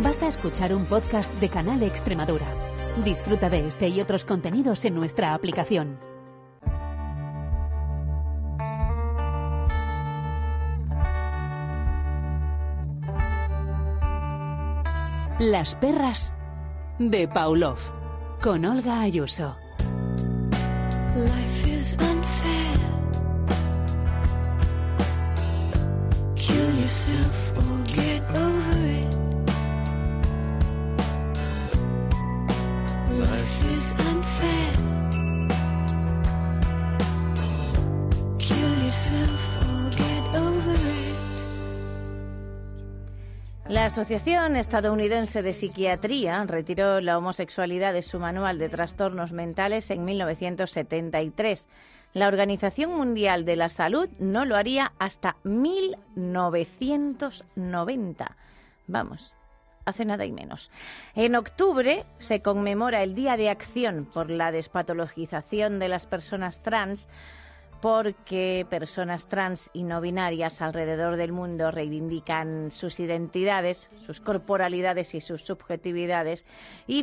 [0.00, 2.46] Vas a escuchar un podcast de Canal Extremadura.
[3.04, 5.98] Disfruta de este y otros contenidos en nuestra aplicación.
[15.40, 16.32] Las perras
[17.00, 17.78] de Pavlov
[18.40, 19.56] con Olga Ayuso.
[21.16, 22.78] Life is unfair.
[26.36, 27.77] Kill yourself or
[43.88, 51.66] Asociación Estadounidense de Psiquiatría retiró la homosexualidad de su manual de trastornos mentales en 1973.
[52.12, 58.36] La Organización Mundial de la Salud no lo haría hasta 1990.
[58.88, 59.32] Vamos,
[59.86, 60.70] hace nada y menos.
[61.14, 67.08] En octubre se conmemora el Día de Acción por la Despatologización de las Personas Trans
[67.80, 75.20] porque personas trans y no binarias alrededor del mundo reivindican sus identidades, sus corporalidades y
[75.20, 76.44] sus subjetividades
[76.86, 77.02] y,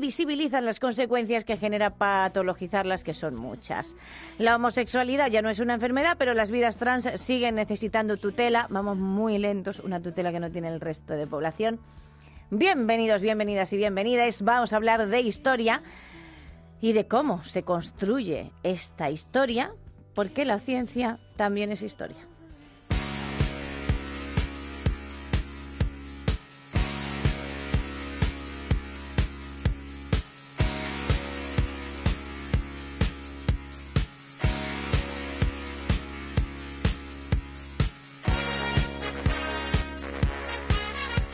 [0.00, 3.96] visibilizan las consecuencias que genera patologizarlas, que son muchas.
[4.38, 8.66] La homosexualidad ya no es una enfermedad, pero las vidas trans siguen necesitando tutela.
[8.70, 11.80] Vamos muy lentos, una tutela que no tiene el resto de población.
[12.50, 14.42] Bienvenidos, bienvenidas y bienvenidas.
[14.42, 15.82] Vamos a hablar de historia
[16.82, 19.72] y de cómo se construye esta historia,
[20.14, 22.31] porque la ciencia también es historia.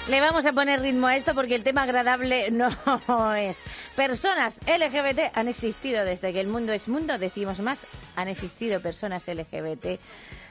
[0.09, 2.71] Le vamos a poner ritmo a esto porque el tema agradable no
[3.37, 3.63] es.
[3.95, 9.29] Personas LGBT han existido desde que el mundo es mundo, decimos más, han existido personas
[9.29, 10.01] LGBT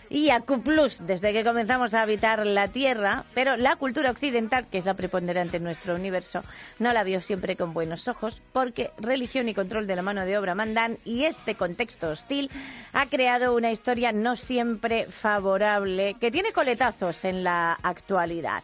[0.10, 0.64] y AQ
[1.02, 5.58] desde que comenzamos a habitar la Tierra, pero la cultura occidental, que es la preponderante
[5.58, 6.44] en nuestro universo,
[6.80, 10.38] no la vio siempre con buenos ojos porque religión y control de la mano de
[10.38, 12.52] obra mandan y este contexto hostil
[12.94, 18.64] ha creado una historia no siempre favorable que tiene coletazos en la actualidad.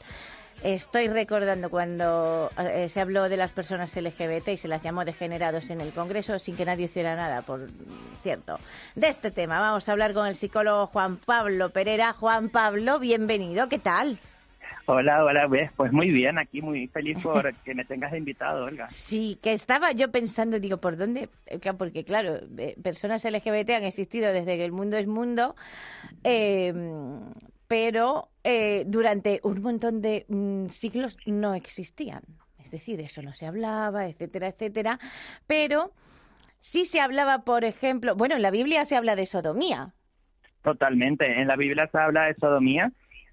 [0.64, 5.70] Estoy recordando cuando eh, se habló de las personas LGBT y se las llamó degenerados
[5.70, 7.68] en el Congreso sin que nadie hiciera nada, por
[8.22, 8.58] cierto.
[8.96, 12.14] De este tema vamos a hablar con el psicólogo Juan Pablo Pereira.
[12.14, 14.20] Juan Pablo, bienvenido, ¿qué tal?
[14.86, 18.64] Hola, hola, pues, pues muy bien, aquí muy feliz por que me tengas de invitado,
[18.64, 18.88] Olga.
[18.88, 21.28] Sí, que estaba yo pensando, digo, ¿por dónde?
[21.46, 25.58] Eh, Porque claro, eh, personas LGBT han existido desde que el mundo es mundo,
[26.24, 26.74] eh,
[27.74, 32.22] pero eh, durante un montón de mm, siglos no existían.
[32.64, 35.00] Es decir, de eso no se hablaba, etcétera, etcétera.
[35.48, 35.92] Pero
[36.60, 39.96] sí se hablaba, por ejemplo, bueno, en la Biblia se habla de sodomía.
[40.62, 42.92] Totalmente, en la Biblia se habla de sodomía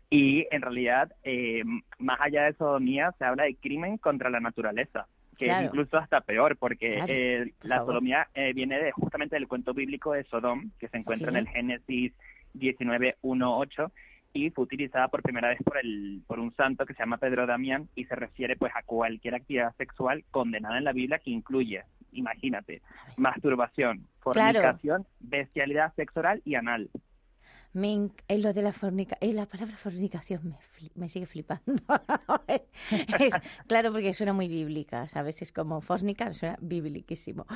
[0.08, 1.62] y en realidad, eh,
[1.98, 5.06] más allá de sodomía, se habla de crimen contra la naturaleza,
[5.36, 5.60] que Claro.
[5.60, 7.92] es incluso hasta peor, porque Claro, eh, por la favor.
[7.92, 11.36] sodomía eh, viene de, justamente del cuento bíblico de Sodom, que se encuentra Sí.
[11.36, 12.12] en el Génesis
[12.54, 13.92] 19.1.8,
[14.32, 17.46] y fue utilizada por primera vez por, el, por un santo que se llama Pedro
[17.46, 21.82] Damián y se refiere pues a cualquier actividad sexual condenada en la Biblia que incluye,
[22.12, 22.82] imagínate,
[23.16, 24.60] masturbación, Claro.
[24.60, 26.90] fornicación, bestialidad sexo oral y anal.
[27.72, 31.26] Me enc- eh, lo de la fornica, eh, la palabra fornicación me, fli- me sigue
[31.26, 31.62] flipando.
[33.20, 33.34] Es-
[33.68, 35.40] claro, porque suena muy bíblica, ¿sabes?
[35.42, 37.46] Es como fornica, suena bibliquísimo.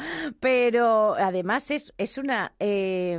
[0.41, 3.19] Pero además es, es una eh,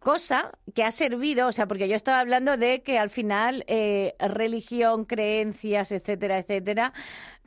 [0.00, 4.14] cosa que ha servido, o sea, porque yo estaba hablando de que al final eh,
[4.18, 6.92] religión, creencias, etcétera, etcétera,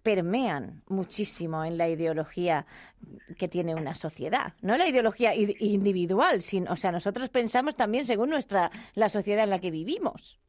[0.04, 2.66] permean muchísimo en la ideología
[3.40, 8.30] que tiene una sociedad, no la ideología individual, sino, o sea, nosotros pensamos también según
[8.30, 10.40] nuestra la sociedad en la que vivimos.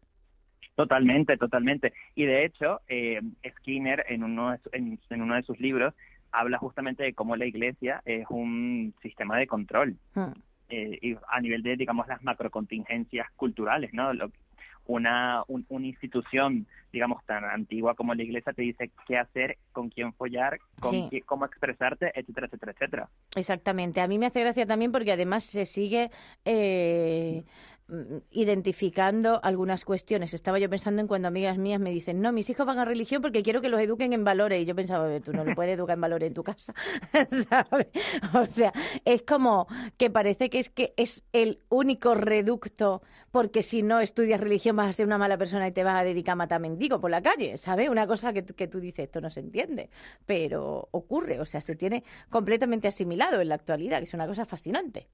[0.75, 1.95] Totalmente, totalmente.
[2.15, 3.23] Y de hecho, eh,
[3.59, 5.95] Skinner en uno, de, en uno de sus libros
[6.33, 10.33] habla justamente de cómo la iglesia es un sistema de control Hmm.
[10.69, 14.13] Eh, y a nivel de, digamos, las macrocontingencias culturales, ¿no?
[14.13, 14.31] Lo-
[14.89, 19.89] una, un- una institución, digamos, tan antigua como la iglesia te dice qué hacer, con
[19.91, 21.09] quién follar, con Sí.
[21.11, 23.09] qué- cómo expresarte, etcétera, etcétera, etcétera.
[23.35, 24.01] Exactamente.
[24.01, 26.11] A mí me hace gracia también porque además se sigue
[26.45, 27.43] eh,
[28.31, 30.35] identificando algunas cuestiones.
[30.35, 33.23] Estaba yo pensando en cuando amigas mías me dicen, no, mis hijos van a religión
[33.23, 34.61] porque quiero que los eduquen en valores.
[34.63, 36.75] Y yo pensaba, "A ver, tú no lo puedes educar en valores en tu casa,
[37.49, 37.87] ¿sabes?
[38.35, 38.73] O sea,
[39.05, 39.67] es como
[39.97, 44.89] que parece que es que es el único reducto porque si no estudias religión vas
[44.89, 47.23] a ser una mala persona y te vas a dedicar a matar mendigo por la
[47.23, 47.89] calle, ¿sabes?
[47.89, 49.91] Una cosa que, que tú dices, esto no se entiende,
[50.27, 54.45] pero ocurre, o sea, se tiene completamente asimilado en la actualidad, que es una cosa
[54.45, 55.09] fascinante.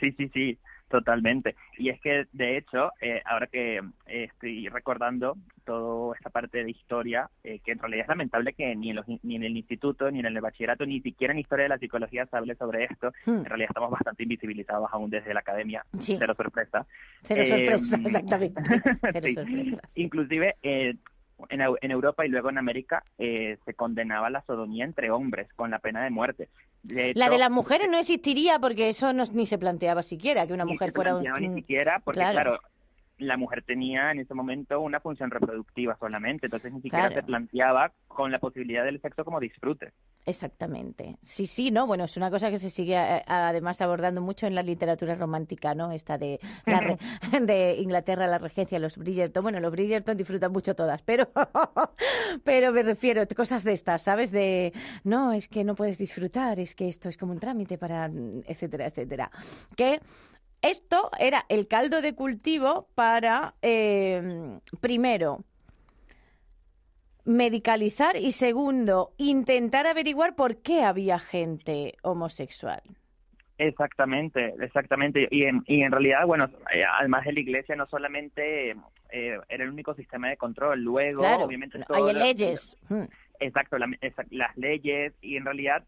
[0.00, 1.54] Sí, sí, sí, totalmente.
[1.78, 6.70] Y es que, de hecho, eh, ahora que eh, estoy recordando toda esta parte de
[6.70, 10.10] historia, eh, que en realidad es lamentable que ni en, los, ni en el instituto,
[10.10, 13.12] ni en el bachillerato, ni siquiera en historia de la psicología se hable sobre esto.
[13.24, 13.38] Hmm.
[13.38, 16.16] En realidad estamos bastante invisibilizados aún desde la academia, Sí.
[16.18, 16.86] cero sorpresa.
[17.22, 17.46] Cero Eh,
[17.78, 18.62] sorpresa, exactamente.
[19.12, 19.34] Cero sí.
[19.34, 19.88] sorpresa.
[19.96, 20.94] Inclusive eh,
[21.48, 25.48] en, Eu- en Europa y luego en América eh, se condenaba la sodomía entre hombres
[25.54, 26.48] con la pena de muerte.
[26.82, 30.52] De La de las mujeres no existiría porque eso no, ni se planteaba siquiera, que
[30.52, 31.24] una ni mujer se fuera un...
[31.40, 32.32] ni siquiera porque Claro.
[32.32, 32.60] claro.
[33.18, 37.20] La mujer tenía en ese momento una función reproductiva solamente, entonces ni siquiera Claro.
[37.22, 39.92] se planteaba con la posibilidad del sexo como disfrute.
[40.26, 41.16] Exactamente.
[41.22, 44.54] Sí, sí, no, bueno, es una cosa que se sigue eh, además abordando mucho en
[44.56, 45.92] la literatura romántica, ¿no?
[45.92, 46.98] Esta de, la re-
[47.40, 49.42] de Inglaterra, la regencia, los Bridgerton.
[49.42, 51.28] Bueno, los Bridgerton disfrutan mucho todas, pero,
[52.44, 54.30] pero me refiero a cosas de estas, ¿sabes?
[54.30, 54.72] De,
[55.04, 58.10] no, es que no puedes disfrutar, es que esto es como un trámite para,
[58.46, 59.30] etcétera, etcétera.
[59.76, 60.00] Que
[60.68, 65.44] esto era el caldo de cultivo para, eh, primero,
[67.24, 72.82] medicalizar y segundo, intentar averiguar por qué había gente homosexual.
[73.58, 75.26] Exactamente, exactamente.
[75.30, 78.70] Y en, y en realidad, bueno, eh, además de la iglesia, no solamente
[79.10, 82.76] eh, era el único sistema de control, luego, Claro, obviamente, hay todo lo- leyes.
[83.40, 83.90] Exacto, la-
[84.30, 85.84] las leyes y en realidad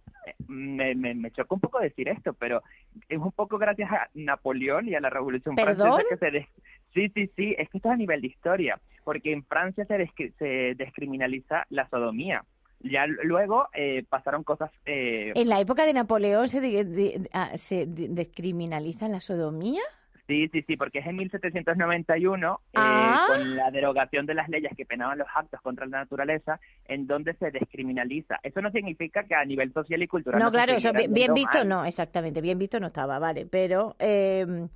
[0.46, 2.62] me, me, me choca un poco decir esto, pero
[3.08, 5.92] es un poco gracias a Napoleón y a la Revolución ¿Perdón?
[5.92, 6.30] Francesa que se...
[6.30, 6.46] des-
[6.94, 9.94] Sí, sí, sí, es que esto es a nivel de historia, porque en Francia se,
[9.98, 12.44] descri- se descriminaliza la sodomía.
[12.80, 14.70] Ya luego eh, pasaron cosas...
[14.86, 19.82] eh, En la época de Napoleón se, di- di- ah, se descriminaliza la sodomía.
[20.28, 23.24] Sí, sí, sí, porque es en 1791, eh, Ah.
[23.28, 27.32] con la derogación de las leyes que penaban los actos contra la naturaleza, en donde
[27.34, 28.38] se descriminaliza.
[28.42, 31.58] Eso no significa que a nivel social y cultural No, no, claro, eso bien visto
[31.58, 31.68] mal.
[31.68, 34.66] no, exactamente, bien visto no estaba, vale, pero, eh,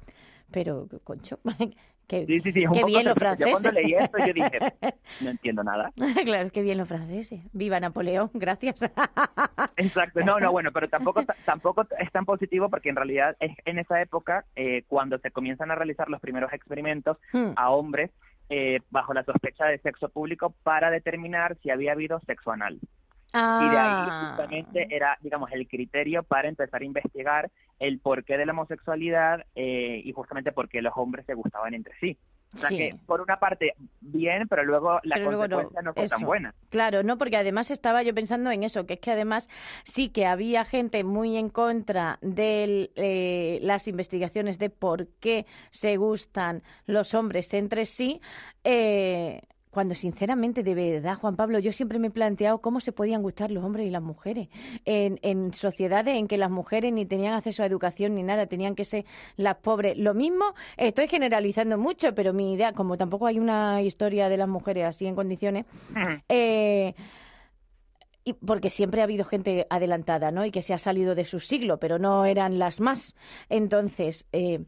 [0.50, 1.38] pero, concho,
[2.08, 3.14] Sí, sí, sí, qué bien los.
[3.14, 3.72] Yo cuando franceses.
[3.72, 4.58] leí esto, yo dije,
[5.22, 5.90] no entiendo nada.
[6.24, 7.40] claro, qué bien los franceses.
[7.52, 8.82] Viva Napoleón, gracias.
[9.76, 13.78] Exacto, no, no, bueno, pero tampoco, tampoco es tan positivo porque en realidad es en
[13.78, 17.52] esa época eh, cuando se comienzan a realizar los primeros experimentos Hmm.
[17.56, 18.10] a hombres
[18.48, 22.78] eh, bajo la sospecha de sexo público para determinar si había habido sexo anal.
[23.34, 24.26] Y de ahí Ah.
[24.28, 27.50] justamente era, digamos, el criterio para empezar a investigar
[27.82, 31.94] el porqué de la homosexualidad eh, y justamente por qué los hombres se gustaban entre
[32.00, 32.18] sí.
[32.54, 32.76] O sea Sí.
[32.76, 36.20] que, por una parte, bien, pero luego la Pero luego no, consecuencia no, fue tan
[36.22, 36.54] buena.
[36.68, 39.48] Claro, no, porque además estaba yo pensando en eso, que es que además
[39.84, 45.96] sí que había gente muy en contra de eh, las investigaciones de por qué se
[45.96, 48.20] gustan los hombres entre sí.
[48.64, 49.40] eh,
[49.72, 53.50] cuando sinceramente, de verdad, Juan Pablo, yo siempre me he planteado cómo se podían gustar
[53.50, 54.48] los hombres y las mujeres
[54.84, 58.74] en, en sociedades en que las mujeres ni tenían acceso a educación ni nada, tenían
[58.74, 59.96] que ser las pobres.
[59.96, 64.48] Lo mismo, estoy generalizando mucho, pero mi idea, como tampoco hay una historia de las
[64.48, 65.64] mujeres así en condiciones,
[66.28, 66.94] eh,
[68.24, 70.44] y porque siempre ha habido gente adelantada, ¿no?
[70.44, 73.16] Y que se ha salido de su siglo, pero no eran las más.
[73.48, 74.64] Entonces, eh,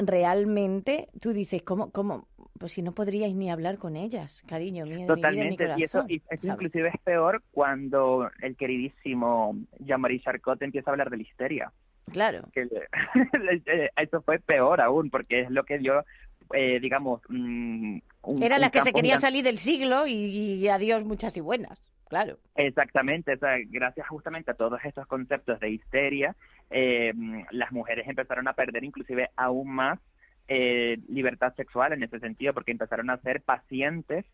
[0.00, 2.26] realmente tú dices, ¿cómo, cómo?
[2.60, 5.56] Pues si no podríais ni hablar con ellas, cariño mío, de mi vida, de mi
[5.56, 10.92] Totalmente, y eso, y eso inclusive es peor cuando el queridísimo Jean-Marie Charcot empieza a
[10.92, 11.72] hablar de la histeria.
[12.12, 12.42] Claro.
[12.52, 12.88] que le-
[13.96, 16.04] eso fue peor aún, porque es lo que dio,
[16.52, 19.20] eh, digamos, mm, un, Eran un las que se gigante.
[19.22, 22.36] salir del siglo y, y adiós muchas y buenas, claro.
[22.56, 26.36] Exactamente, o sea, gracias justamente a todos estos conceptos de histeria,
[26.68, 27.14] eh,
[27.52, 29.98] las mujeres empezaron a perder inclusive aún más
[30.52, 34.26] eh, libertad sexual en ese sentido, porque empezaron a ser pacientes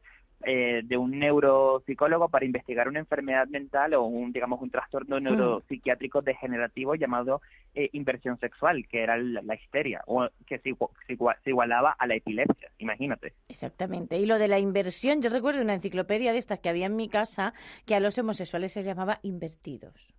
[0.44, 6.22] eh, de un neuropsicólogo para investigar una enfermedad mental o un, digamos, un trastorno neuropsiquiátrico
[6.22, 7.42] degenerativo llamado
[7.74, 10.74] eh, inversión sexual, que era la, la histeria, o que se,
[11.06, 13.34] se igualaba a la epilepsia, imagínate.
[13.48, 14.16] Exactamente.
[14.16, 17.10] Y lo de la inversión, yo recuerdo una enciclopedia de estas que había en mi
[17.10, 17.52] casa
[17.84, 20.15] que a los homosexuales se llamaba invertidos.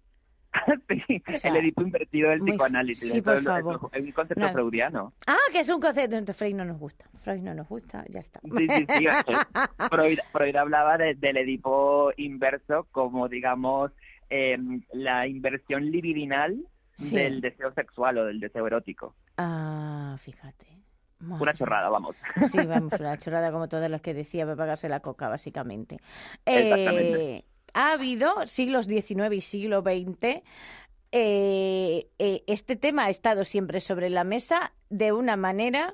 [1.08, 3.90] sí, O sea, el Edipo invertido del muy- psicoanálisis, sí, por favor.
[3.94, 4.52] es un concepto No.
[4.54, 5.14] freudiano.
[5.28, 6.16] Ah, que es un concepto.
[6.16, 7.06] Entonces, Freud no nos gusta.
[7.24, 8.40] Freud no nos gusta, ya está.
[8.44, 9.06] Sí, sí, sí.
[9.92, 13.92] Freud, Freud hablaba de- del Edipo inverso como, digamos,
[14.30, 14.58] eh,
[14.94, 16.58] la inversión libidinal
[16.96, 17.16] Sí.
[17.16, 19.14] del deseo sexual o del deseo erótico.
[19.38, 20.66] Ah, fíjate.
[21.20, 21.44] Madre.
[21.44, 22.16] Una chorrada, vamos.
[22.52, 26.00] Sí, vamos, una chorrada como todas las que decía para pagarse la coca, básicamente.
[26.46, 27.36] Exactamente.
[27.38, 27.46] Eh,
[27.78, 30.42] ha habido siglos XIX y siglo XX.
[31.12, 35.94] eh, eh, este tema ha estado siempre sobre la mesa de una manera,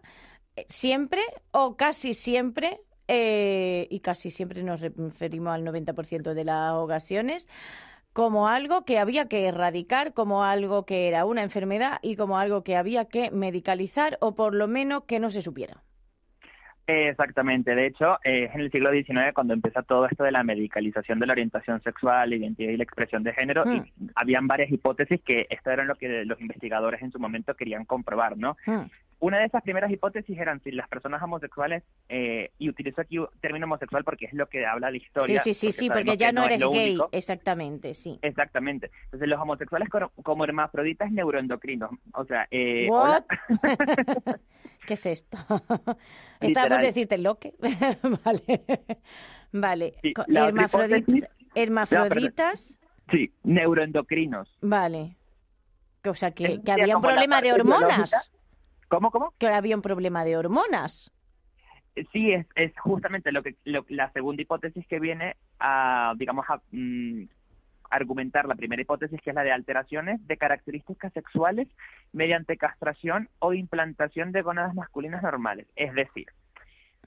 [0.55, 1.21] eh, siempre
[1.51, 7.47] o casi siempre, y casi siempre nos referimos al 90% de las ocasiones,
[8.13, 12.63] como algo que había que erradicar, como algo que era una enfermedad y como algo
[12.63, 15.83] que había que medicalizar o por lo menos que no se supiera.
[16.85, 17.75] Exactamente.
[17.75, 21.19] De hecho, eh, es en el siglo XIX cuando empieza todo esto de la medicalización
[21.19, 23.65] de la orientación sexual, la identidad y la expresión de género.
[23.65, 23.75] Mm.
[23.75, 27.85] Y habían varias hipótesis que esto era lo que los investigadores en su momento querían
[27.85, 28.57] comprobar, ¿no?
[28.65, 28.81] Mm.
[29.23, 33.29] Una de esas primeras hipótesis eran si las personas homosexuales, eh, y utilizo aquí un
[33.39, 35.39] término homosexual porque es lo que habla la Sí, historia.
[35.39, 37.07] sí, sí, sí, sabemos porque ya no es eres gay, único.
[37.13, 38.19] exactamente, sí.
[38.21, 38.91] Exactamente.
[39.05, 39.87] Entonces, los homosexuales
[40.23, 41.91] como, hermafroditas neuroendocrinos.
[42.15, 43.23] O sea, eh, What?
[44.87, 45.37] ¿Qué es esto?
[46.41, 47.53] Estaba por decirte lo que.
[48.25, 48.61] vale.
[49.53, 49.93] Vale.
[50.01, 52.75] Sí, hermafrodit- hipótesis- hermafroditas.
[53.09, 54.57] sí, neuroendocrinos.
[54.59, 55.15] Vale.
[56.05, 57.87] O sea, que, había un problema de hormonas.
[58.11, 58.21] biológica.
[58.93, 59.33] ¿Cómo, cómo?
[59.39, 61.11] Que había un problema de hormonas.
[62.11, 66.59] Sí, es, es justamente lo que lo- la segunda hipótesis que viene a, digamos, a
[66.71, 67.23] mm,
[67.89, 71.67] argumentar la primera hipótesis, que es la de alteraciones de características sexuales
[72.11, 75.67] mediante castración o implantación de gónadas masculinas normales.
[75.75, 76.27] Es decir,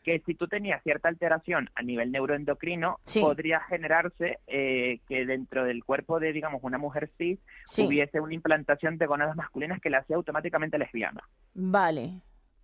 [0.06, 3.20] que si tú tenías cierta alteración a nivel neuroendocrino, Sí.
[3.20, 7.82] podría generarse eh, que dentro del cuerpo de, digamos, una mujer cis Sí.
[7.84, 11.24] hubiese una implantación de gónadas masculinas que la hacía automáticamente lesbiana.
[11.54, 12.22] Vale.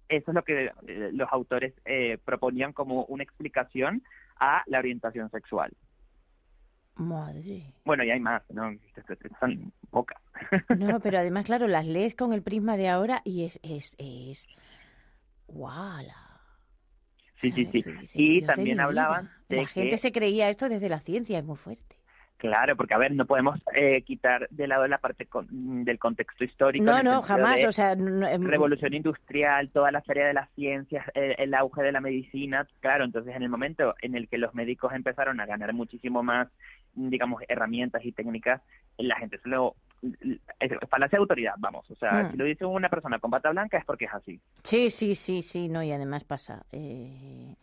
[0.08, 4.04] Eso es lo que eh, los autores eh, proponían como una explicación
[4.38, 5.72] a la orientación sexual.
[6.94, 7.74] Madre.
[7.84, 8.70] Bueno, y hay más, ¿no?
[9.40, 10.22] Son pocas.
[10.78, 13.58] No, pero además, claro, las lees con el prisma de ahora y es.
[13.64, 14.46] es, es...
[15.48, 16.21] ¡Wala!
[17.42, 17.84] Sí, sí, sí.
[18.14, 19.32] Y "Dios de también hablaban vida".
[19.50, 21.96] de La gente que- se creía esto desde la ciencia, es muy fuerte.
[22.38, 26.42] Claro, porque a ver, no podemos eh, quitar de lado la parte con- del contexto
[26.42, 26.84] histórico.
[26.84, 27.60] No, no, jamás.
[27.60, 31.54] de O sea, no- em, Revolución industrial, toda la feria de las ciencias, el, el
[31.54, 35.38] auge de la medicina, claro, entonces en el momento en el que los médicos empezaron
[35.38, 36.48] a ganar muchísimo más,
[36.94, 38.60] digamos, herramientas y técnicas,
[38.98, 39.76] la gente se lo...
[40.88, 42.30] Falacia de autoridad, vamos, o sea, Mm.
[42.32, 44.40] si lo dice una persona con bata blanca es porque es así.
[44.64, 46.64] Sí, sí, sí, sí, no, y además pasa.
[46.72, 47.54] eh,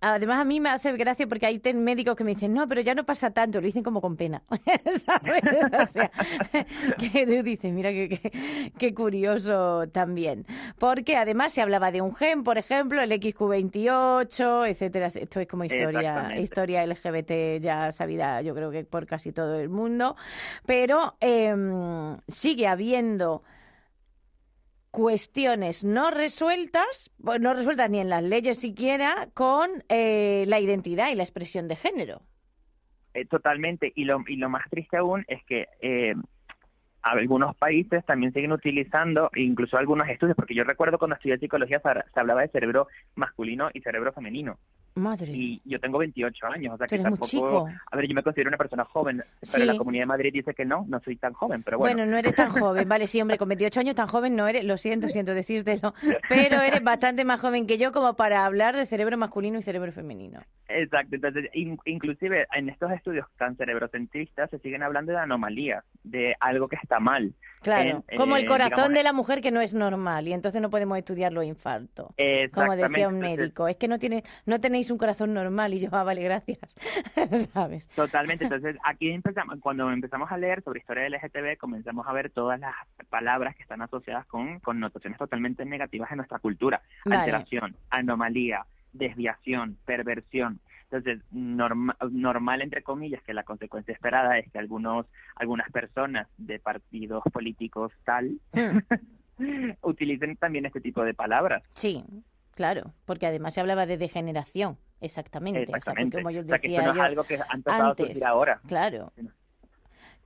[0.00, 2.94] Además, a mí me hace gracia porque hay médicos que me dicen, no, pero ya
[2.94, 4.42] no pasa tanto, lo dicen como con pena.
[5.06, 5.42] ¿Sabes?
[5.72, 6.10] O sea,
[6.98, 10.46] que tú dices, mira qué, curioso también.
[10.78, 15.06] Porque además se hablaba de un gen, por ejemplo, el XQ28, etcétera.
[15.06, 19.68] Esto es como historia, historia LGBT ya sabida, yo creo que por casi todo el
[19.68, 20.16] mundo.
[20.66, 23.42] Pero em, sigue habiendo
[24.94, 31.16] cuestiones no resueltas, no resueltas ni en las leyes siquiera, con eh, la identidad y
[31.16, 32.22] la expresión de género.
[33.12, 36.14] Eh, totalmente, y lo, y lo más triste aún es que eh,
[37.02, 41.88] algunos países también siguen utilizando, incluso algunos estudios, porque yo recuerdo cuando estudié psicología se,
[42.12, 42.86] se hablaba de cerebro
[43.16, 44.60] masculino y cerebro femenino.
[44.96, 45.32] Madre.
[45.32, 47.68] y yo tengo 28 años, o sea que tampoco, chico.
[47.90, 49.52] a ver, yo me considero una persona joven, Sí.
[49.54, 51.96] pero la Comunidad de Madrid dice que no, no soy tan joven, pero bueno.
[51.96, 54.64] Bueno, no eres tan joven, vale, sí, hombre, con 28 años tan joven no eres,
[54.64, 55.94] lo siento, siento decírtelo,
[56.28, 59.90] pero eres bastante más joven que yo como para hablar de cerebro masculino y cerebro
[59.92, 60.40] femenino.
[60.68, 66.34] Exacto, entonces in- inclusive en estos estudios tan cerebrocentristas se siguen hablando de anomalías, de
[66.40, 67.32] algo que está mal.
[67.60, 70.32] Claro, En, como el eh, corazón digamos, de la mujer que no es normal y
[70.32, 72.08] entonces no podemos estudiar los infartos.
[72.52, 75.80] Como decía un entonces, médico, es que no tiene, no tenéis un corazón normal y
[75.80, 76.58] yo, ah, vale, gracias,
[77.52, 77.88] ¿sabes?
[77.90, 82.30] Totalmente, entonces aquí empezamos, cuando empezamos a leer sobre historia del LGTB, comenzamos a ver
[82.30, 82.74] todas las
[83.10, 86.82] palabras que están asociadas con connotaciones totalmente negativas en nuestra cultura.
[87.04, 87.20] Vale.
[87.22, 90.60] Alteración, anomalía, desviación, perversión.
[90.90, 96.58] Entonces, norma- normal, entre comillas, que la consecuencia esperada es que algunos, algunas personas de
[96.60, 98.78] partidos políticos tal Hmm.
[99.82, 101.62] utilicen también este tipo de palabras.
[101.74, 102.04] Sí,
[102.54, 105.62] claro, porque además se hablaba de degeneración, exactamente.
[105.62, 106.16] O sea, Exactamente.
[106.18, 107.90] como yo o sea, que decía esto no yo, es algo que ha empezado a
[107.90, 108.06] antes.
[108.06, 108.60] surgir ahora.
[108.66, 109.12] claro,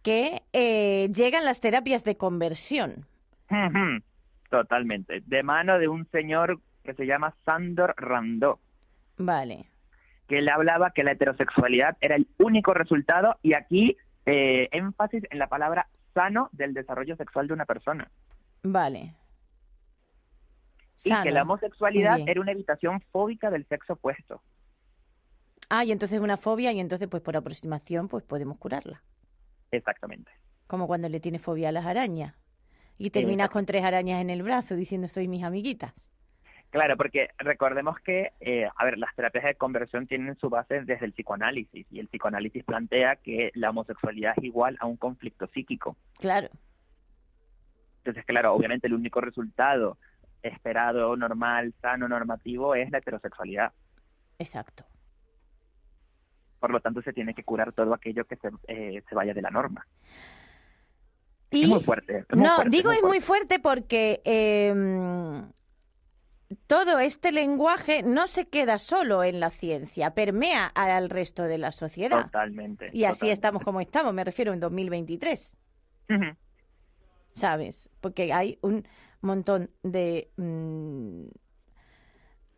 [0.02, 3.06] que eh, llegan las terapias de conversión.
[4.50, 5.22] Totalmente.
[5.26, 8.60] De mano de un señor que se llama Sandor Randó,
[9.18, 9.66] Vale,
[10.26, 15.38] que él hablaba que la heterosexualidad era el único resultado y aquí eh, énfasis en
[15.38, 18.10] la palabra sano del desarrollo sexual de una persona.
[18.62, 19.14] vale.
[21.04, 24.42] Y que la homosexualidad era una evitación fóbica del sexo opuesto.
[25.68, 29.02] Ah, y entonces una fobia y entonces pues por aproximación pues podemos curarla.
[29.70, 30.30] Exactamente.
[30.66, 32.34] Como cuando le tienes fobia a las arañas
[32.96, 35.94] y terminas con tres arañas en el brazo diciendo soy mis amiguitas.
[36.70, 41.06] Claro, porque recordemos que, eh, a ver, las terapias de conversión tienen su base desde
[41.06, 45.96] el psicoanálisis y el psicoanálisis plantea que la homosexualidad es igual a un conflicto psíquico.
[46.18, 46.50] Claro.
[47.98, 49.96] Entonces, claro, obviamente el único resultado
[50.42, 53.72] esperado, normal, sano, normativo es la heterosexualidad.
[54.38, 54.84] Exacto.
[56.60, 59.42] Por lo tanto, se tiene que curar todo aquello que se, eh, se vaya de
[59.42, 59.86] la norma.
[61.50, 62.18] Y, Es muy fuerte.
[62.28, 63.58] es muy no, fuerte, digo es muy fuerte.
[63.58, 65.42] fuerte porque eh,
[66.66, 71.72] todo este lenguaje no se queda solo en la ciencia, permea al resto de la
[71.72, 72.24] sociedad.
[72.24, 72.90] Totalmente.
[72.92, 75.56] Y así estamos como estamos, me refiero en 2023,
[76.10, 76.24] Ujú.
[77.32, 77.90] ¿sabes?
[78.00, 78.86] Porque hay un
[79.22, 81.26] montón de mm,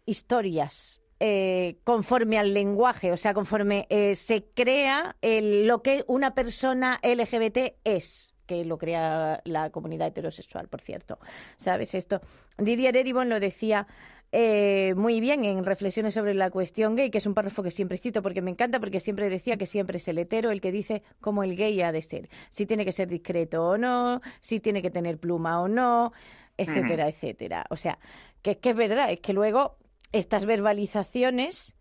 [0.06, 6.34] historias eh, conforme al lenguaje, o sea, conforme eh, se crea el- lo que una
[6.34, 11.18] persona LGBT es que lo crea la comunidad heterosexual, por cierto.
[11.58, 12.20] ¿Sabes esto?
[12.58, 13.86] Didier Eribon lo decía
[14.32, 17.98] eh, muy bien en Reflexiones sobre la cuestión gay, que es un párrafo que siempre
[17.98, 21.02] cito porque me encanta, porque siempre decía que siempre es el hetero el que dice
[21.20, 24.82] cómo el gay ha de ser, si tiene que ser discreto o no, si tiene
[24.82, 26.12] que tener pluma o no,
[26.60, 27.64] etcétera, etcétera.
[27.70, 27.98] O sea,
[28.42, 29.76] que, que es verdad, es que luego
[30.12, 31.74] estas verbalizaciones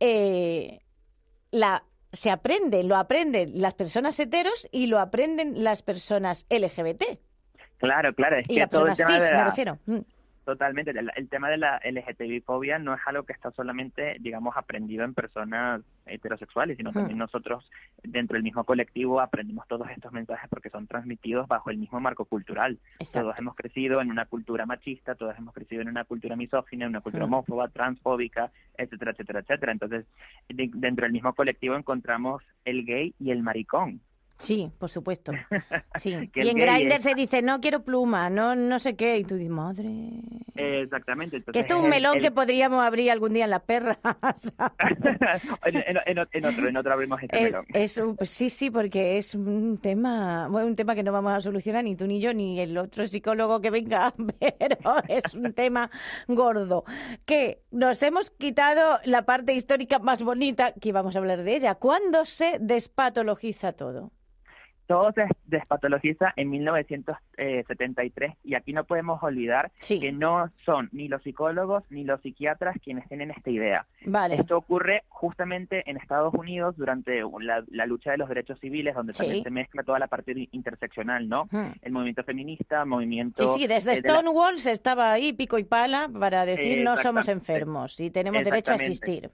[0.00, 0.80] eh,
[1.50, 7.18] la, se aprenden, lo aprenden las personas heteros y lo aprenden las personas LGBT.
[7.78, 9.78] Claro, claro, es Y que todo el personas tema cis, de me refiero.
[10.46, 10.92] Totalmente.
[10.92, 15.12] El, el tema de la LGTBI-fobia no es algo que está solamente, digamos, aprendido en
[15.12, 16.94] personas heterosexuales, sino Hmm.
[16.94, 17.68] también nosotros
[18.04, 22.26] dentro del mismo colectivo aprendimos todos estos mensajes porque son transmitidos bajo el mismo marco
[22.26, 22.78] cultural.
[23.00, 23.22] Exacto.
[23.26, 26.90] Todos hemos crecido en una cultura machista, todos hemos crecido en una cultura misógina, en
[26.90, 27.32] una cultura Hmm.
[27.34, 29.72] homófoba, transfóbica, etcétera, etcétera, etcétera.
[29.72, 30.06] Entonces,
[30.48, 34.00] de- dentro del mismo colectivo encontramos el gay y el maricón.
[34.38, 35.32] Sí, por supuesto.
[35.96, 36.28] Sí.
[36.28, 39.16] Que y en Grindr es- se dice, no quiero pluma, no no sé qué.
[39.16, 39.88] Y tú dices, madre...
[40.54, 41.32] Eh, exactamente.
[41.32, 43.60] que Entonces, esto es un el- melón el- que podríamos abrir algún día en la
[43.60, 43.98] perra.
[45.64, 47.64] en, en- en- en otro, en otro abrimos este Es, melón.
[47.72, 51.32] es un- pues sí, sí, porque es un tema, bueno, un tema que no vamos
[51.32, 54.12] a solucionar ni tú ni yo ni el otro psicólogo que venga,
[54.58, 54.78] pero
[55.08, 55.90] es un tema
[56.28, 56.84] gordo.
[57.24, 61.74] Que nos hemos quitado la parte histórica más bonita, que íbamos a hablar de ella.
[61.76, 64.12] ¿Cuándo se despatologiza todo?
[64.86, 69.98] Todo se despatologiza en 1973 y aquí no podemos olvidar Sí.
[70.00, 73.86] que no son ni los psicólogos ni los psiquiatras quienes tienen esta idea.
[74.04, 74.36] Vale.
[74.36, 79.12] Esto ocurre justamente en Estados Unidos durante la, la lucha de los derechos civiles, donde
[79.12, 79.18] Sí.
[79.22, 81.48] también se mezcla toda la parte interseccional, ¿no?
[81.50, 81.72] Hmm.
[81.82, 83.46] El movimiento feminista, movimiento...
[83.48, 86.84] Sí, sí, desde eh, de la- Stonewall se estaba ahí pico y pala para decir
[86.84, 89.30] no somos enfermos y tenemos derecho a asistir.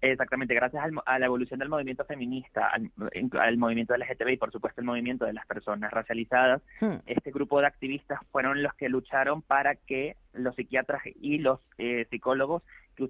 [0.00, 2.90] Exactamente, gracias al a la evolución del movimiento feminista, al,
[3.40, 6.98] al movimiento LGTB y por supuesto el movimiento de las personas racializadas, Hmm.
[7.06, 12.06] este grupo de activistas fueron los que lucharon para que los psiquiatras y los eh,
[12.10, 12.62] psicólogos
[12.96, 13.08] que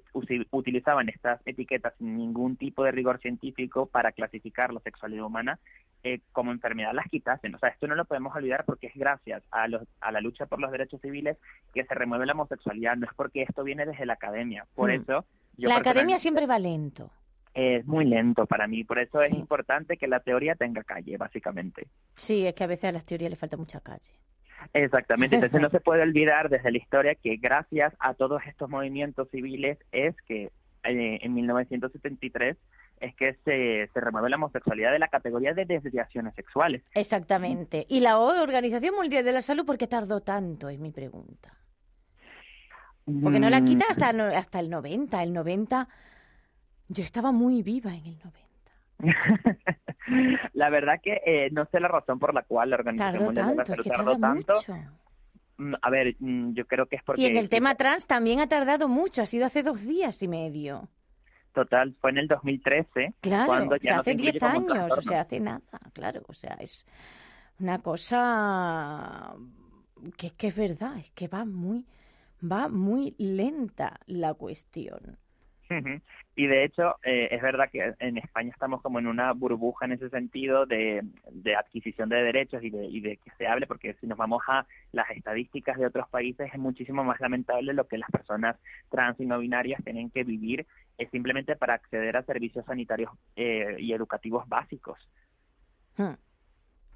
[0.51, 5.59] utilizaban estas etiquetas sin ningún tipo de rigor científico para clasificar la sexualidad humana
[6.05, 7.55] eh, como enfermedad las quitasen.
[7.55, 10.45] O sea, esto no lo podemos olvidar porque es gracias a, los, a la lucha
[10.47, 11.39] por los derechos civiles
[11.73, 12.97] que se remueve la homosexualidad.
[12.97, 14.67] No es porque esto viene desde la academia.
[14.75, 15.03] Por Mm.
[15.03, 15.25] eso...
[15.59, 17.13] yo La academia siempre va lento.
[17.55, 21.89] es muy lento para mí, por eso es importante que la teoría tenga calle, básicamente.
[22.17, 24.13] Sí, es que a veces a las teorías le falta mucha calle.
[24.73, 29.29] Exactamente, entonces no se puede olvidar desde la historia que gracias a todos estos movimientos
[29.31, 30.53] civiles es que
[30.85, 32.57] eh, en 1973
[33.01, 36.83] es que se, se remueve la homosexualidad de la categoría de desviaciones sexuales.
[36.95, 37.87] Exactamente.
[37.89, 40.69] ¿Y la Organización Mundial de la Salud por qué tardó tanto?
[40.69, 41.58] Es mi pregunta.
[43.23, 45.23] Porque no la Mm, quita hasta, no- hasta el 90.
[45.23, 45.89] El 90,
[46.89, 48.39] yo estaba muy viva en el 90.
[50.55, 53.47] la verdad que eh, no sé la razón por la cual la Organización Tardó Mundial
[53.47, 54.53] de la tanto, es Salud que tardó tanto.
[54.55, 54.75] mucho.
[55.59, 57.23] Mm, A ver, mm, yo creo que es porque...
[57.23, 60.29] Y en el tema trans también ha tardado mucho, ha sido hace dos días y
[60.29, 60.89] medio.
[61.55, 64.41] Total, fue en el 2013 Claro, cuando o ya sea, no se hace 10 incluye
[64.41, 66.85] como un años, o sea, hace nada, claro, o sea, es
[67.59, 69.35] una cosa
[70.17, 71.85] que, que es verdad, es que va muy,
[72.43, 75.19] va muy lenta la cuestión.
[76.35, 79.93] Y de hecho, eh, es verdad que en España estamos como en una burbuja en
[79.93, 83.95] ese sentido de, de adquisición de derechos y de, y de que se hable, porque
[84.01, 87.99] si nos vamos a las estadísticas de otros países es muchísimo más lamentable lo que
[87.99, 88.57] las personas
[88.89, 93.77] trans y no binarias tienen que vivir es simplemente para acceder a servicios sanitarios eh,
[93.79, 94.99] y educativos básicos.
[95.97, 96.15] Hmm.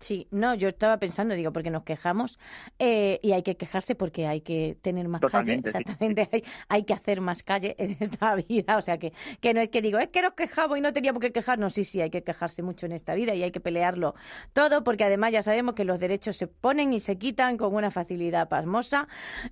[0.02, 2.40] Sí, no, yo estaba pensando, digo, porque nos quejamos
[2.80, 5.62] eh, y hay que quejarse porque hay que tener más calle, sí.
[5.64, 9.60] exactamente, hay, hay que hacer más calle en esta vida, o sea, que, que no
[9.60, 12.10] es que digo, es que nos quejamos y no teníamos que quejarnos, sí, sí, hay
[12.10, 14.16] que quejarse mucho en esta vida y hay que pelearlo
[14.52, 17.92] todo, porque además ya sabemos que los derechos se ponen y se quitan con una
[17.92, 19.06] facilidad pasmosa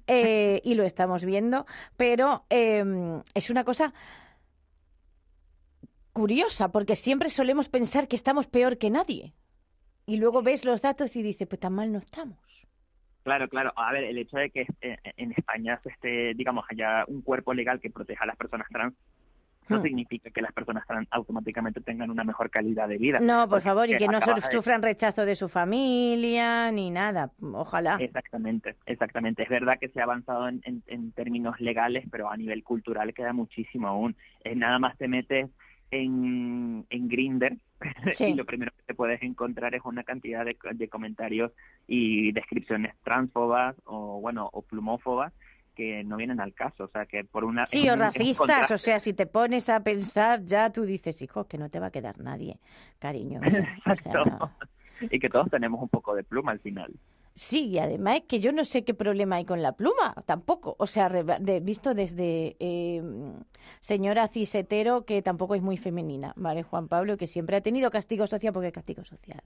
[0.09, 1.65] eh, y lo estamos viendo,
[1.97, 2.85] pero eh,
[3.35, 3.95] es una cosa
[6.13, 9.33] curiosa, porque siempre solemos pensar que estamos peor que nadie.
[10.11, 12.37] Y luego ves los datos y dices, pues tan mal no estamos.
[13.23, 13.73] Claro, claro.
[13.77, 17.55] A ver, el hecho de que eh, en España se esté, digamos, haya un cuerpo
[17.55, 18.93] legal que proteja a las personas trans
[19.69, 19.83] no Hmm.
[19.83, 23.21] significa que las personas trans automáticamente tengan una mejor calidad de vida.
[23.21, 27.31] No, por favor, y que no de- sufran rechazo de su familia ni nada.
[27.41, 27.97] Ojalá.
[28.01, 29.45] Exactamente, exactamente.
[29.45, 33.15] Es verdad que se ha avanzado en, en- en términos legales, pero a nivel cultural
[33.15, 34.17] queda muchísimo aún.
[34.43, 35.49] Es nada más te metes
[35.91, 37.57] en, en Grinder
[38.13, 38.27] Sí.
[38.27, 41.53] y lo primero que te puedes encontrar es una cantidad de, de comentarios
[41.89, 45.33] y descripciones transfobas o bueno o plumófobas
[45.75, 48.77] que no vienen al caso, o sea que por una Sí, o un- racistas, o
[48.77, 51.91] sea, si te pones a pensar, ya tú dices, hijo, que no te va a
[51.91, 52.59] quedar nadie,
[52.99, 53.41] cariño.
[53.87, 54.25] O sea,
[55.11, 56.93] y que todos tenemos un poco de pluma al final.
[57.35, 60.75] Sí, y además es que yo no sé qué problema hay con la pluma, tampoco.
[60.79, 63.03] O sea, de- visto desde eh,
[63.81, 66.63] señora cisetero, que tampoco es muy femenina, ¿vale?
[66.65, 69.41] Juan Pablo, que siempre ha tenido castigo social, porque castigo social.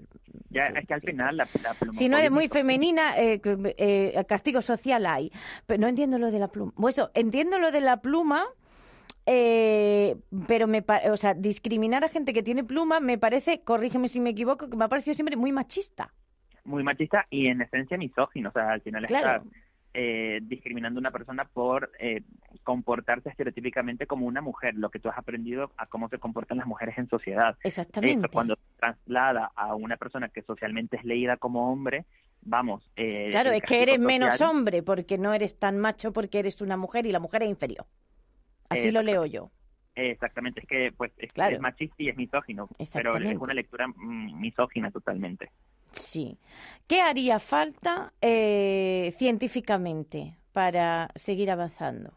[0.50, 1.06] Ya sí, es que al sí.
[1.08, 3.40] final la, la Si no eres muy femenina, eh,
[3.76, 5.30] eh, castigo social hay.
[5.66, 6.72] Pero no entiendo lo de la pluma.
[6.76, 8.44] Bueno, eso, entiendo lo de la pluma,
[9.26, 10.16] eh,
[10.46, 14.30] pero me o sea, discriminar a gente que tiene pluma me parece, corrígeme si me
[14.30, 16.12] equivoco, que me ha parecido siempre muy machista.
[16.64, 18.48] Muy machista y en esencia misógino.
[18.48, 19.42] O sea, al final Claro.
[19.42, 19.52] estás
[19.96, 22.22] eh, discriminando a una persona por eh,
[22.64, 26.66] comportarse estereotípicamente como una mujer, lo que tú has aprendido a cómo se comportan las
[26.66, 27.56] mujeres en sociedad.
[27.62, 28.26] Exactamente.
[28.26, 32.06] Eso cuando traslada a una persona que socialmente es leída como hombre,
[32.42, 32.90] vamos.
[32.96, 36.76] eh, Claro, es que eres menos hombre porque no eres tan macho porque eres una
[36.76, 37.86] mujer y la mujer es inferior.
[38.68, 39.50] Así lo leo yo.
[39.94, 41.54] Exactamente, es que pues es, Claro.
[41.54, 45.50] es machista y es misógino, pero es una lectura mm, misógina totalmente.
[45.94, 46.38] Sí.
[46.86, 52.12] ¿Qué haría falta eh, científicamente para seguir avanzando?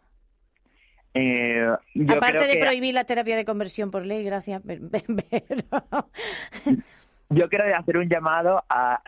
[1.13, 4.89] Eh, yo Aparte creo de que- prohibir la terapia de conversión por ley, gracias, pero-
[4.91, 6.09] pero-
[7.29, 9.01] Yo quiero hacer un llamado a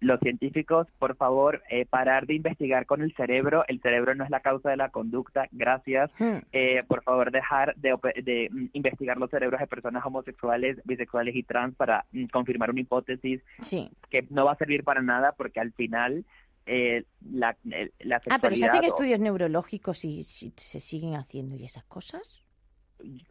[0.00, 3.64] los científicos, por favor, eh, parar de investigar con el cerebro.
[3.68, 5.46] El cerebro no es la causa de la conducta.
[5.50, 6.10] Gracias.
[6.18, 6.38] Hmm.
[6.52, 11.42] Eh, por favor, dejar de, de, mm, investigar los cerebros de personas homosexuales, bisexuales y
[11.42, 13.88] trans para mm, confirmar una hipótesis Sí.
[14.10, 16.24] que no va a servir para nada porque al final
[16.66, 20.80] eh, la, el- la Ah, pero se sexualidad hacen o- estudios neurológicos y, si- se
[20.80, 22.43] siguen haciendo y esas cosas.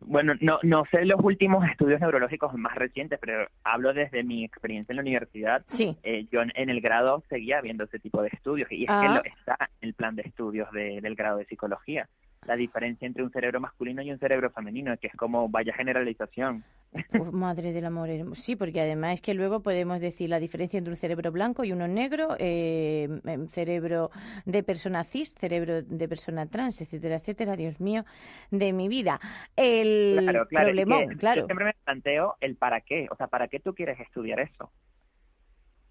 [0.02, 4.92] Bueno, no, no sé los últimos estudios neurológicos más recientes, pero hablo desde mi experiencia
[4.94, 5.64] en la universidad.
[5.66, 5.96] Sí.
[6.04, 9.16] Eh, yo en, el grado seguía viendo ese tipo de estudios y es que Ah.
[9.16, 12.08] lo, está en el plan de estudios de- del grado de psicología.
[12.46, 16.64] La diferencia entre un cerebro masculino y un cerebro femenino, que es como vaya generalización.
[17.10, 18.10] Pues, madre del amor.
[18.36, 21.72] Sí, porque además es que luego podemos decir la diferencia entre un cerebro blanco y
[21.72, 24.12] uno negro, eh, em, cerebro
[24.46, 27.56] de persona cis, cerebro de persona trans, etcétera, etcétera.
[27.56, 28.06] Dios mío,
[28.52, 29.20] de mi vida.
[29.56, 30.66] El Claro, claro.
[30.68, 31.46] que problemón, Yo claro.
[31.46, 33.08] siempre me planteo el para qué.
[33.10, 34.72] O sea, ¿para qué tú quieres estudiar eso?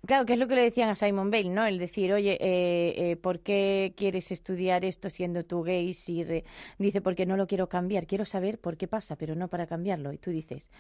[0.04, 1.64] Claro, que es lo que le decían a Simon Bale, ¿no?
[1.64, 5.94] El decir, oye, eh, eh, ¿por qué quieres estudiar esto siendo tú gay?
[5.94, 6.44] Si re-
[6.78, 10.12] Dice, porque no lo quiero cambiar, quiero saber por qué pasa, pero no para cambiarlo.
[10.12, 10.70] Y tú dices,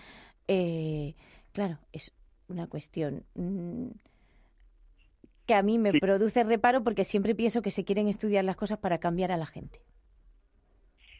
[0.48, 1.14] eh,
[1.52, 2.12] claro, es
[2.48, 3.90] una cuestión mm,
[5.46, 6.00] que a mí me Sí.
[6.00, 9.46] produce reparo porque siempre pienso que se quieren estudiar las cosas para cambiar a la
[9.46, 9.80] gente.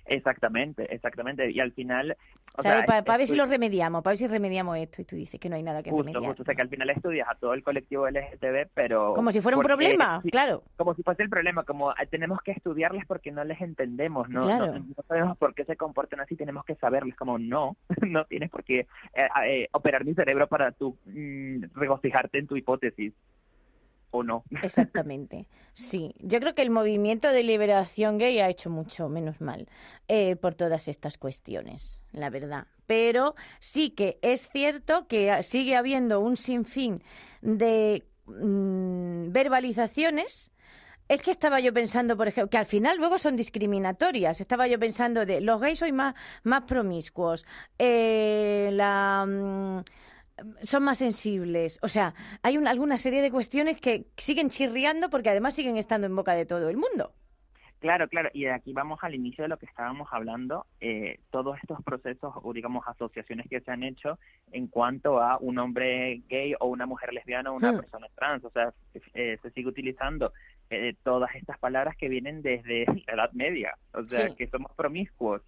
[0.06, 1.50] Exactamente, exactamente.
[1.50, 2.16] Y al final...
[2.56, 5.02] o Para, ver si lo remediamos, para ver si remediamos esto.
[5.02, 6.30] Y tú dices que no hay nada que Justo, remediar.
[6.30, 6.42] justo.
[6.42, 9.14] O sea, que al final estudias a todo el colectivo LGTB, pero...
[9.14, 10.62] Como si fuera un problema, claro.
[10.76, 14.44] como si fuese el problema, como eh, tenemos que estudiarles porque no les entendemos, ¿no?
[14.44, 14.66] Claro.
[14.66, 18.50] No, no sabemos por qué se comportan así, tenemos que saberles, como no, no tienes
[18.50, 23.12] por qué eh, eh, operar mi cerebro para tú mm, regocijarte en tu hipótesis,
[24.12, 24.44] o no.
[24.62, 26.14] Exactamente, sí.
[26.20, 29.68] Yo creo que el movimiento de liberación gay ha hecho mucho menos mal
[30.06, 32.66] eh, por todas estas cuestiones, la verdad.
[32.86, 37.02] Pero sí que es cierto que sigue habiendo un sinfín
[37.40, 40.50] de mm, verbalizaciones.
[41.08, 44.40] Es que estaba yo pensando, por ejemplo, que al final luego son discriminatorias.
[44.40, 47.44] Estaba yo pensando de los gays soy más, más promiscuos,
[47.78, 49.80] eh, la, mm,
[50.62, 51.78] son más sensibles.
[51.82, 56.06] O sea, hay un- alguna serie de cuestiones que siguen chirriando porque además siguen estando
[56.06, 57.12] en boca de todo el mundo.
[57.80, 61.58] Claro, claro, y de aquí vamos al inicio de lo que estábamos hablando, eh, todos
[61.60, 64.20] estos procesos o digamos asociaciones que se han hecho
[64.52, 67.78] en cuanto a un hombre gay o una mujer lesbiana o una Hmm.
[67.78, 68.72] persona trans, o sea,
[69.14, 70.32] eh, se sigue utilizando
[70.70, 74.36] eh, todas estas palabras que vienen desde la Edad Media, o sea, Sí.
[74.36, 75.42] que somos promiscuos.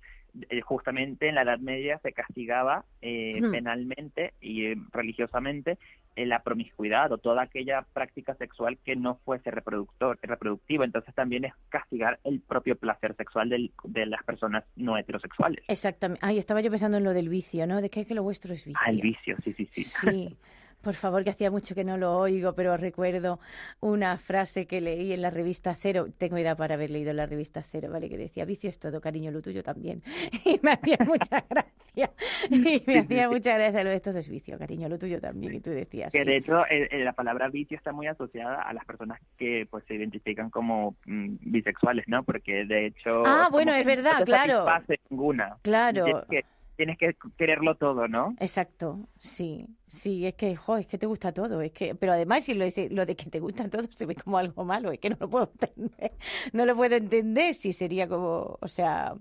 [0.51, 5.79] Eh, justamente en la Edad Media se castigaba eh, penalmente y eh, religiosamente
[6.17, 10.85] eh, la promiscuidad o toda aquella práctica sexual que no fuese reproductor, reproductiva.
[10.85, 15.65] Entonces también es castigar el propio placer sexual del- de las personas no heterosexuales.
[15.69, 16.25] Exactamente.
[16.27, 17.81] Ay, estaba yo pensando en lo del vicio, ¿no?
[17.81, 18.81] De que, que lo vuestro es vicio.
[18.85, 19.85] Ah, el vicio, sí, sí, sí.
[19.85, 20.37] Sí,
[20.85, 23.41] por favor, que hacía mucho que no lo oigo, pero recuerdo
[23.81, 26.07] una frase que leí en la revista Cero.
[26.17, 28.09] Tengo edad para haber leído la revista Cero, ¿vale?
[28.09, 30.03] Que decía, vicio es todo, cariño, lo tuyo también.
[30.45, 32.11] Y me hacía mucha gracia.
[32.51, 35.55] Y me hacía mucha gracia lo de todo es vicio, cariño, lo tuyo también.
[35.55, 36.25] Y tú decías, Que sí.
[36.27, 39.85] de hecho eh, eh, la palabra vicio está muy asociada a las personas que pues
[39.87, 42.23] se identifican como mm, bisexuales, ¿no?
[42.23, 43.23] Porque de hecho...
[43.25, 44.65] Ah, bueno, es no verdad, te claro.
[44.67, 45.57] satisface ninguna.
[45.63, 46.27] Claro.
[46.29, 46.45] Que,
[46.77, 48.37] tienes que quererlo todo, ¿no?
[48.37, 52.45] Exacto, sí, sí, es que, jo, es que te gusta todo, es que, pero además
[52.45, 54.99] si lo, de- lo de que te gustan todo se ve como algo malo, es
[54.99, 56.13] que no lo puedo entender,
[56.53, 59.15] no lo puedo entender si sería como, o sea,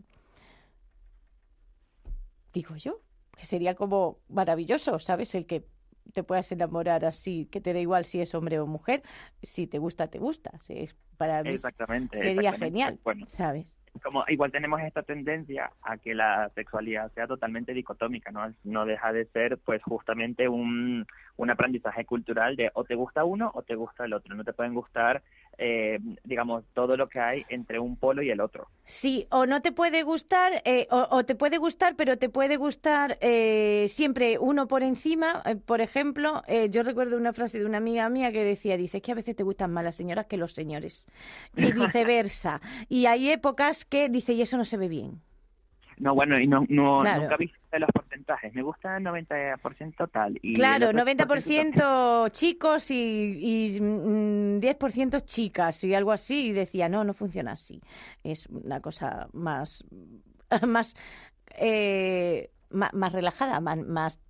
[2.53, 3.01] digo yo,
[3.37, 5.33] que sería como maravilloso, ¿sabes?
[5.35, 5.65] El que
[6.13, 9.01] te puedas enamorar así, que te da igual si es hombre o mujer,
[9.41, 12.17] si te gusta, te gusta, si es para mí Exactamente.
[12.17, 12.53] sería exactamente.
[12.53, 13.73] genial, Bueno, ¿sabes?
[14.01, 18.53] Como igual tenemos esta tendencia a que la sexualidad sea totalmente dicotómica, ¿no?
[18.63, 21.06] No deja de ser, pues, justamente un,
[21.38, 24.36] un aprendizaje cultural de o te gusta uno o te gusta el otro.
[24.36, 25.21] No te pueden gustar,
[25.57, 28.67] eh, digamos, todo lo que hay entre un polo y el otro.
[28.85, 32.57] Sí, o no te puede gustar, eh, o, o te puede gustar, pero te puede
[32.57, 35.41] gustar eh, siempre uno por encima.
[35.45, 38.97] Eh, por ejemplo, eh, yo recuerdo una frase de una amiga mía que decía, dice,
[38.97, 41.05] es que a veces te gustan más las señoras que los señores.
[41.55, 42.59] Y viceversa.
[42.89, 45.21] y hay épocas que dice, y eso no se ve bien.
[45.97, 47.21] No, bueno, y no, no Claro.
[47.21, 47.89] nunca viste los
[48.23, 48.53] porcentajes.
[48.53, 50.39] Me gusta el 90% tal.
[50.41, 56.47] Y Claro, el otro 90% chicos y, y mm, 10% chicas y algo así.
[56.47, 57.81] Y decía, no, no funciona así.
[58.23, 59.86] Es una cosa más,
[60.67, 60.95] más,
[61.55, 64.21] eh, más, relajada, más, más,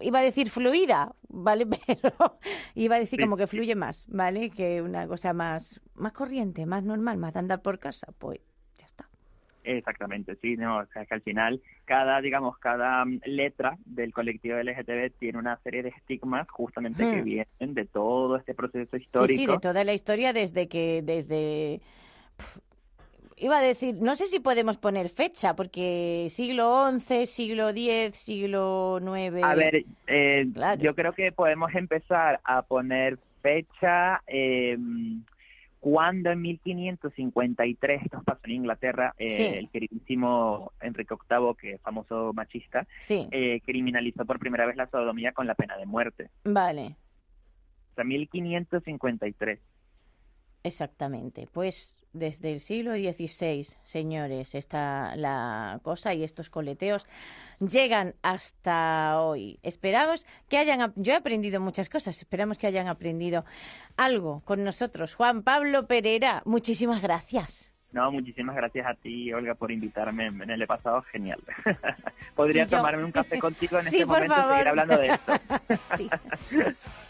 [0.00, 1.66] iba a decir fluida, ¿vale?
[1.86, 2.38] Pero
[2.74, 4.50] iba a decir Sí, como que fluye más, ¿vale?
[4.50, 8.40] Que una cosa más, más corriente, más normal, más de andar por casa, pues.
[9.62, 14.56] Exactamente, sí, no, o sea, que al final cada, digamos, cada mm, letra del colectivo
[14.56, 17.24] LGTB tiene una serie de estigmas justamente que Hmm.
[17.24, 19.36] vienen de todo este proceso Sí, histórico.
[19.38, 21.80] sí, de toda la historia desde que, desde...
[23.36, 28.98] Iba a decir, no sé si podemos poner fecha, porque siglo XI, siglo X, siglo
[29.00, 29.42] IX...
[29.42, 30.82] A ver, eh, Claro.
[30.82, 34.76] yo creo que podemos empezar a poner fecha eh,
[35.80, 39.42] cuando en 1553, esto pasó en Inglaterra, eh, Sí.
[39.42, 44.88] el queridísimo Enrique VIII, que es famoso machista, Sí, eh, criminalizó por primera vez la
[44.90, 46.28] sodomía con la pena de muerte.
[46.44, 46.96] vale,
[47.92, 49.58] O sea, 1553.
[50.62, 51.48] exactamente.
[51.52, 57.06] Pues desde el siglo XVI, señores, está la cosa y estos coleteos
[57.60, 59.58] llegan hasta hoy.
[59.62, 63.44] Esperamos que hayan, yo he aprendido muchas cosas, esperamos que hayan aprendido
[63.96, 65.14] algo con nosotros.
[65.14, 67.72] Juan Pablo Pereira, muchísimas gracias.
[67.92, 70.30] No, muchísimas gracias a ti, Olga, por invitarme.
[70.30, 71.40] Me le he pasado genial.
[72.36, 74.52] Podría Y yo- tomarme un café contigo en Sí, este momento y favor.
[74.52, 75.32] seguir hablando de esto.
[75.96, 76.10] Sí.